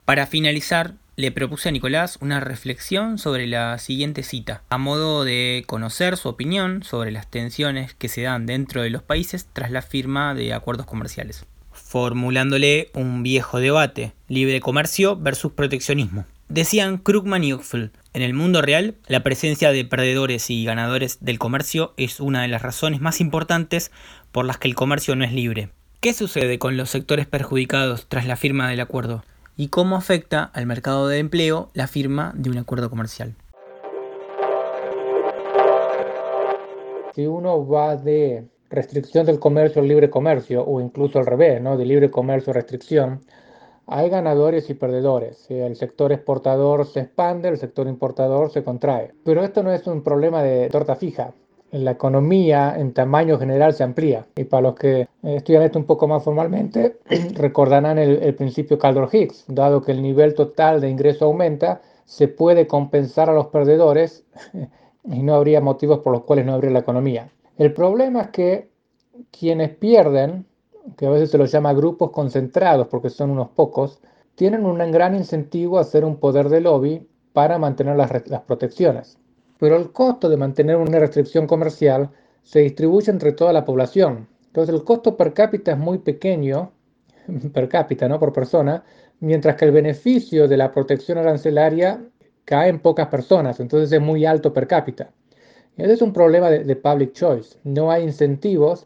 Para 0.04 0.26
finalizar, 0.26 0.96
le 1.18 1.32
propuse 1.32 1.70
a 1.70 1.72
Nicolás 1.72 2.18
una 2.20 2.42
reflexión 2.42 3.18
sobre 3.18 3.48
la 3.48 3.78
siguiente 3.78 4.22
cita, 4.22 4.64
a 4.70 4.78
modo 4.78 5.24
de 5.24 5.64
conocer 5.66 6.18
su 6.18 6.28
opinión 6.28 6.84
sobre 6.84 7.12
las 7.12 7.30
tensiones 7.32 7.94
que 7.94 8.10
se 8.10 8.24
dan 8.24 8.46
dentro 8.46 8.82
de 8.82 8.90
los 8.90 9.02
países 9.02 9.48
tras 9.54 9.72
la 9.72 9.82
firma 9.82 10.34
de 10.36 10.54
acuerdos 10.54 10.86
comerciales, 10.86 11.46
formulándole 11.72 12.90
un 12.94 13.24
viejo 13.24 13.60
debate, 13.60 14.12
libre 14.28 14.60
comercio 14.60 15.16
versus 15.16 15.54
proteccionismo. 15.54 16.26
Decían 16.50 16.98
Krugman 16.98 17.44
y 17.44 17.54
Ockfeld, 17.54 17.92
en 18.14 18.22
el 18.22 18.34
mundo 18.34 18.62
real, 18.62 18.96
la 19.08 19.24
presencia 19.24 19.72
de 19.72 19.86
perdedores 19.86 20.50
y 20.50 20.66
ganadores 20.66 21.18
del 21.22 21.40
comercio 21.40 21.94
es 21.98 22.20
una 22.20 22.42
de 22.42 22.50
las 22.50 22.62
razones 22.62 23.02
más 23.02 23.22
importantes 23.22 23.92
por 24.32 24.46
las 24.46 24.58
que 24.58 24.68
el 24.68 24.76
comercio 24.76 25.16
no 25.16 25.24
es 25.24 25.32
libre. 25.32 25.70
¿Qué 26.02 26.14
sucede 26.14 26.60
con 26.60 26.78
los 26.78 26.90
sectores 26.90 27.26
perjudicados 27.26 28.06
tras 28.08 28.28
la 28.28 28.36
firma 28.36 28.70
del 28.70 28.82
acuerdo? 28.82 29.24
Y 29.58 29.70
cómo 29.70 29.96
afecta 29.96 30.44
al 30.44 30.66
mercado 30.66 31.08
de 31.08 31.20
empleo 31.20 31.70
la 31.74 31.88
firma 31.88 32.34
de 32.36 32.50
un 32.50 32.58
acuerdo 32.58 32.90
comercial. 32.90 33.36
Si 37.14 37.26
uno 37.26 37.66
va 37.66 37.96
de 37.96 38.46
restricción 38.70 39.26
del 39.26 39.40
comercio 39.40 39.82
al 39.82 39.88
libre 39.88 40.10
comercio, 40.10 40.66
o 40.66 40.82
incluso 40.82 41.20
al 41.20 41.26
revés, 41.26 41.62
¿no? 41.62 41.78
de 41.78 41.86
libre 41.86 42.12
comercio 42.12 42.52
a 42.52 42.56
restricción, 42.56 43.22
hay 43.88 44.10
ganadores 44.10 44.70
y 44.70 44.74
perdedores. 44.74 45.50
El 45.50 45.76
sector 45.76 46.12
exportador 46.12 46.86
se 46.86 47.02
expande, 47.02 47.50
el 47.50 47.58
sector 47.58 47.88
importador 47.88 48.52
se 48.52 48.64
contrae. 48.64 49.14
Pero 49.24 49.44
esto 49.44 49.64
no 49.64 49.72
es 49.72 49.86
un 49.88 50.04
problema 50.04 50.44
de 50.44 50.70
torta 50.70 50.96
fija 50.96 51.34
la 51.72 51.92
economía 51.92 52.76
en 52.78 52.94
tamaño 52.94 53.38
general 53.38 53.74
se 53.74 53.84
amplía. 53.84 54.26
Y 54.36 54.46
para 54.46 54.62
los 54.62 54.76
que 54.76 55.08
estudian 55.24 55.64
esto 55.64 55.80
un 55.80 55.86
poco 55.86 56.08
más 56.08 56.24
formalmente, 56.24 56.98
recordarán 57.36 57.98
el, 57.98 58.34
principio 58.36 58.78
Caldor-Higgs, 58.78 59.46
dado 59.48 59.82
que 59.82 59.92
el 59.92 60.02
nivel 60.02 60.36
total 60.36 60.82
de 60.82 60.90
ingreso 60.90 61.26
aumenta, 61.26 61.82
se 62.06 62.28
puede 62.28 62.68
compensar 62.68 63.30
a 63.30 63.34
los 63.34 63.48
perdedores 63.48 64.24
y 65.04 65.24
no 65.24 65.36
habría 65.36 65.62
motivos 65.62 66.00
por 66.00 66.14
los 66.14 66.24
cuales 66.24 66.46
no 66.46 66.54
habría 66.54 66.72
la 66.72 66.80
economía. 66.80 67.30
El 67.58 67.74
problema 67.74 68.22
es 68.22 68.28
que 68.30 68.70
quienes 69.32 69.70
pierden, 69.76 70.46
que 70.98 71.08
a 71.08 71.10
veces 71.10 71.32
se 71.32 71.38
los 71.38 71.52
llama 71.52 71.74
grupos 71.74 72.12
concentrados 72.12 72.88
porque 72.88 73.10
son 73.10 73.32
unos 73.32 73.50
pocos, 73.50 74.02
tienen 74.36 74.66
un 74.66 74.78
gran 74.92 75.16
incentivo 75.16 75.78
a 75.78 75.82
hacer 75.82 76.06
un 76.06 76.18
poder 76.18 76.50
de 76.50 76.62
lobby 76.62 77.08
para 77.34 77.58
mantener 77.58 77.96
las, 77.96 78.28
las 78.28 78.42
protecciones 78.42 79.18
pero 79.66 79.78
el 79.78 79.92
costo 79.92 80.30
de 80.30 80.38
mantener 80.38 80.76
una 80.76 81.00
restricción 81.00 81.48
comercial 81.48 82.12
se 82.44 82.60
distribuye 82.60 83.10
entre 83.10 83.32
toda 83.32 83.52
la 83.52 83.66
población. 83.66 84.28
Entonces 84.46 84.76
el 84.76 84.84
costo 84.84 85.18
per 85.18 85.34
cápita 85.34 85.72
es 85.72 85.78
muy 85.80 85.98
pequeño, 85.98 86.72
per 87.52 87.68
cápita, 87.68 88.08
¿no? 88.08 88.20
Por 88.20 88.32
persona, 88.32 88.84
mientras 89.22 89.56
que 89.56 89.66
el 89.66 89.72
beneficio 89.72 90.48
de 90.48 90.58
la 90.58 90.72
protección 90.72 91.18
arancelaria 91.18 92.00
cae 92.46 92.70
en 92.70 92.78
pocas 92.78 93.08
personas, 93.08 93.60
entonces 93.60 93.92
es 93.92 94.00
muy 94.00 94.24
alto 94.24 94.54
per 94.54 94.68
cápita. 94.68 95.10
Y 95.76 95.82
ese 95.82 95.94
es 95.94 96.04
un 96.04 96.14
problema 96.14 96.52
de, 96.52 96.76
public 96.76 97.14
choice. 97.14 97.58
No 97.64 97.90
hay 97.90 98.04
incentivos 98.04 98.86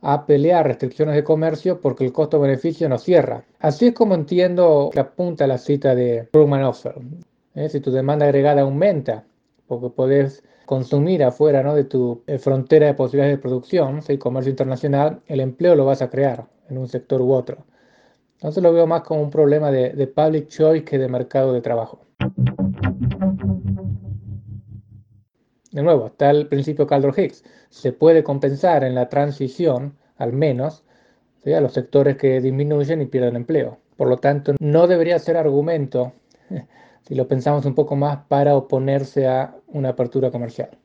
a 0.00 0.26
pelear 0.26 0.66
restricciones 0.66 1.14
de 1.14 1.22
comercio 1.22 1.80
porque 1.80 2.04
el 2.04 2.12
costo-beneficio 2.12 2.88
no 2.88 2.98
cierra. 2.98 3.44
Así 3.60 3.86
es 3.86 3.94
como 3.94 4.16
entiendo 4.16 4.90
que 4.92 4.98
apunta 4.98 5.46
la 5.46 5.58
cita 5.58 5.94
de 5.94 6.28
Krugman 6.32 6.64
Offer. 6.64 6.96
¿Eh? 7.54 7.68
Si 7.68 7.78
tu 7.78 7.92
demanda 7.92 8.26
agregada 8.26 8.62
aumenta 8.62 9.24
porque 9.66 9.90
podés 9.90 10.42
consumir 10.66 11.22
afuera 11.22 11.62
¿no? 11.62 11.74
de 11.74 11.84
tu 11.84 12.22
eh, 12.26 12.38
frontera 12.38 12.86
de 12.86 12.94
posibilidades 12.94 13.36
de 13.38 13.42
producción, 13.42 14.02
si 14.02 14.18
comercio 14.18 14.50
internacional, 14.50 15.20
el 15.26 15.40
empleo 15.40 15.76
lo 15.76 15.84
vas 15.84 16.02
a 16.02 16.10
crear 16.10 16.46
en 16.68 16.78
un 16.78 16.88
sector 16.88 17.20
u 17.20 17.32
otro. 17.32 17.64
Entonces 18.34 18.62
lo 18.62 18.72
veo 18.72 18.86
más 18.86 19.02
como 19.02 19.22
un 19.22 19.30
problema 19.30 19.70
de, 19.70 19.90
de 19.90 20.06
public 20.06 20.48
choice 20.48 20.84
que 20.84 20.98
de 20.98 21.08
mercado 21.08 21.52
de 21.52 21.60
trabajo. 21.60 22.00
De 25.70 25.82
nuevo, 25.82 26.06
está 26.06 26.30
el 26.30 26.48
principio 26.48 26.86
Caldor-Higgs. 26.86 27.44
Se 27.70 27.92
puede 27.92 28.24
compensar 28.24 28.82
en 28.84 28.94
la 28.94 29.08
transición, 29.08 29.96
al 30.16 30.32
menos, 30.32 30.84
a 31.54 31.60
los 31.60 31.72
sectores 31.72 32.16
que 32.16 32.40
disminuyen 32.40 33.02
y 33.02 33.06
pierden 33.06 33.36
empleo. 33.36 33.78
Por 33.96 34.08
lo 34.08 34.16
tanto, 34.18 34.54
no 34.58 34.86
debería 34.86 35.18
ser 35.18 35.36
argumento 35.36 36.12
si 37.06 37.14
lo 37.14 37.28
pensamos 37.28 37.64
un 37.64 37.74
poco 37.74 37.96
más, 37.96 38.20
para 38.28 38.56
oponerse 38.56 39.28
a 39.28 39.54
una 39.68 39.90
apertura 39.90 40.30
comercial. 40.30 40.78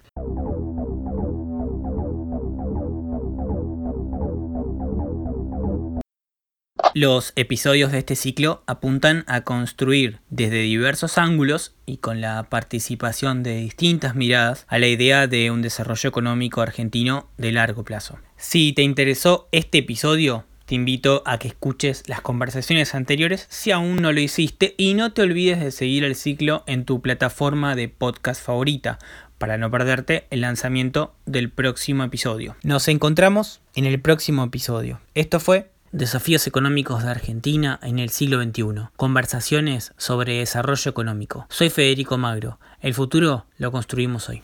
Los 6.93 7.33
episodios 7.35 7.91
de 7.91 7.97
este 7.99 8.15
ciclo 8.15 8.63
apuntan 8.67 9.25
a 9.27 9.41
construir 9.41 10.19
desde 10.29 10.61
diversos 10.61 11.17
ángulos 11.17 11.75
y 11.85 11.97
con 11.97 12.21
la 12.21 12.43
participación 12.49 13.43
de 13.43 13.57
distintas 13.57 14.15
miradas 14.15 14.65
a 14.69 14.79
la 14.79 14.87
idea 14.87 15.27
de 15.27 15.51
un 15.51 15.61
desarrollo 15.61 16.09
económico 16.09 16.61
argentino 16.61 17.27
de 17.37 17.51
largo 17.51 17.83
plazo. 17.83 18.17
Si 18.37 18.71
te 18.71 18.81
interesó 18.81 19.49
este 19.51 19.79
episodio, 19.79 20.45
te 20.65 20.75
invito 20.75 21.23
a 21.25 21.37
que 21.37 21.47
escuches 21.47 22.03
las 22.07 22.21
conversaciones 22.21 22.95
anteriores 22.95 23.47
si 23.49 23.71
aún 23.71 23.97
no 23.97 24.11
lo 24.11 24.19
hiciste 24.19 24.75
y 24.77 24.93
no 24.93 25.13
te 25.13 25.21
olvides 25.21 25.59
de 25.59 25.71
seguir 25.71 26.03
el 26.03 26.15
ciclo 26.15 26.63
en 26.67 26.85
tu 26.85 27.01
plataforma 27.01 27.75
de 27.75 27.89
podcast 27.89 28.43
favorita 28.43 28.99
para 29.37 29.57
no 29.57 29.69
perderte 29.69 30.27
el 30.29 30.41
lanzamiento 30.41 31.13
del 31.25 31.49
próximo 31.49 32.03
episodio. 32.03 32.55
Nos 32.63 32.87
encontramos 32.87 33.61
en 33.75 33.85
el 33.85 33.99
próximo 33.99 34.43
episodio. 34.43 34.99
Esto 35.13 35.39
fue 35.39 35.71
Desafíos 35.95 36.45
económicos 36.45 37.03
de 37.03 37.09
Argentina 37.09 37.79
en 37.81 37.99
el 37.99 38.09
siglo 38.09 38.43
XXI. 38.43 38.89
Conversaciones 38.97 39.93
sobre 39.95 40.39
desarrollo 40.39 40.91
económico. 40.91 41.47
Soy 41.49 41.69
Federico 41.69 42.17
Magro. 42.17 42.59
El 42.81 42.93
futuro 42.93 43.45
lo 43.57 43.71
construimos 43.71 44.27
hoy. 44.27 44.41